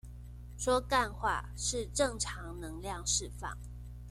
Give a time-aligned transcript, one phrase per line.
[0.57, 3.55] 說幹話是正常能量釋放